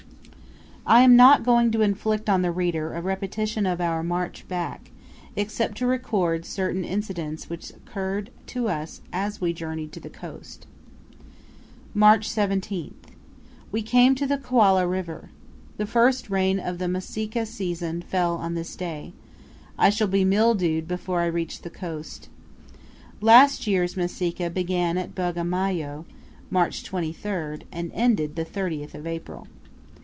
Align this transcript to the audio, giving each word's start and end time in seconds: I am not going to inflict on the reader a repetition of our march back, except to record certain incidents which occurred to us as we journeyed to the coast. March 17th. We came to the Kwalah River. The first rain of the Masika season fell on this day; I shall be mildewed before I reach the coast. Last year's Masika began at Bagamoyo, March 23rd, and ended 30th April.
I 0.83 1.01
am 1.03 1.15
not 1.15 1.45
going 1.45 1.71
to 1.71 1.83
inflict 1.83 2.27
on 2.27 2.41
the 2.41 2.51
reader 2.51 2.95
a 2.95 3.01
repetition 3.01 3.65
of 3.67 3.79
our 3.79 4.01
march 4.03 4.45
back, 4.47 4.89
except 5.37 5.77
to 5.77 5.85
record 5.85 6.43
certain 6.43 6.83
incidents 6.83 7.49
which 7.49 7.69
occurred 7.69 8.29
to 8.47 8.67
us 8.67 8.99
as 9.13 9.39
we 9.39 9.53
journeyed 9.53 9.93
to 9.93 9.99
the 10.01 10.09
coast. 10.09 10.65
March 11.93 12.27
17th. 12.27 12.91
We 13.71 13.83
came 13.83 14.15
to 14.15 14.25
the 14.25 14.39
Kwalah 14.39 14.87
River. 14.89 15.29
The 15.77 15.85
first 15.85 16.29
rain 16.31 16.59
of 16.59 16.77
the 16.79 16.89
Masika 16.89 17.45
season 17.45 18.01
fell 18.01 18.35
on 18.35 18.55
this 18.55 18.75
day; 18.75 19.13
I 19.77 19.91
shall 19.91 20.07
be 20.09 20.25
mildewed 20.25 20.87
before 20.89 21.21
I 21.21 21.27
reach 21.27 21.61
the 21.61 21.69
coast. 21.69 22.27
Last 23.21 23.65
year's 23.67 23.95
Masika 23.95 24.49
began 24.51 24.97
at 24.97 25.13
Bagamoyo, 25.15 26.05
March 26.49 26.81
23rd, 26.83 27.63
and 27.71 27.91
ended 27.93 28.35
30th 28.35 29.05
April. 29.05 29.47